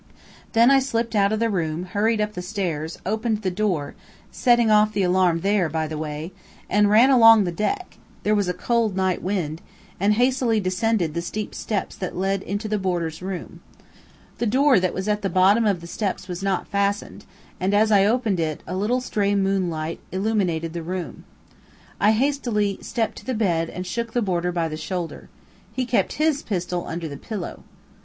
Then 0.53 0.71
I 0.71 0.79
slipped 0.79 1.15
out 1.15 1.31
of 1.31 1.39
the 1.39 1.51
room, 1.51 1.83
hurried 1.83 2.19
up 2.19 2.33
the 2.33 2.41
stairs, 2.41 2.97
opened 3.05 3.43
the 3.43 3.51
door 3.51 3.93
(setting 4.31 4.71
off 4.71 4.93
the 4.93 5.03
alarm 5.03 5.41
there, 5.41 5.69
by 5.69 5.85
the 5.85 5.95
way), 5.95 6.31
and 6.67 6.89
ran 6.89 7.11
along 7.11 7.43
the 7.43 7.51
deck 7.51 7.97
(there 8.23 8.33
was 8.33 8.47
a 8.47 8.53
cold 8.55 8.95
night 8.97 9.21
wind), 9.21 9.61
and 9.99 10.15
hastily 10.15 10.59
descended 10.59 11.13
the 11.13 11.21
steep 11.21 11.53
steps 11.53 11.95
that 11.95 12.15
led 12.17 12.41
into 12.41 12.67
the 12.67 12.79
boarder's 12.79 13.21
room. 13.21 13.61
The 14.39 14.47
door 14.47 14.79
that 14.79 14.95
was 14.95 15.07
at 15.07 15.21
the 15.21 15.29
bottom 15.29 15.67
of 15.67 15.81
the 15.81 15.85
steps 15.85 16.27
was 16.27 16.41
not 16.41 16.67
fastened, 16.67 17.23
and, 17.59 17.71
as 17.71 17.91
I 17.91 18.03
opened 18.03 18.39
it, 18.39 18.63
a 18.65 18.75
little 18.75 19.01
stray 19.01 19.35
moonlight 19.35 19.99
illumed 20.11 20.63
the 20.73 20.81
room. 20.81 21.25
I 21.99 22.13
hastily 22.13 22.79
stepped 22.81 23.17
to 23.17 23.25
the 23.27 23.35
bed 23.35 23.69
and 23.69 23.85
shook 23.85 24.13
the 24.13 24.23
boarder 24.23 24.51
by 24.51 24.67
the 24.67 24.77
shoulder. 24.77 25.29
He 25.71 25.85
kept 25.85 26.13
HIS 26.13 26.41
pistol 26.41 26.87
under 26.87 27.07
his 27.07 27.19
pillow. 27.19 27.61